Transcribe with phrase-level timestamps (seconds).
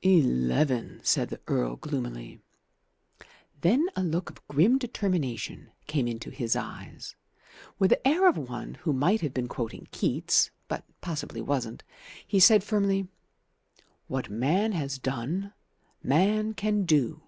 [0.00, 2.40] "Eleven," said the Earl gloomily.
[3.60, 7.14] Then a look of grim determination came into his eyes.
[7.78, 11.82] With the air of one who might have been quoting Keats, but possibly wasn't,
[12.26, 13.06] he said firmly:
[14.06, 15.52] "What man has done,
[16.02, 17.20] man can do."